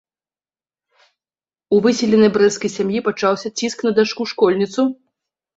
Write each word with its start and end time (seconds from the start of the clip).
У 1.77 1.83
выселенай 1.87 2.31
брэсцкай 2.37 2.73
сям'і 2.79 3.05
пачаўся 3.09 3.53
ціск 3.63 3.77
на 3.89 3.95
дачку-школьніцу? 4.01 4.81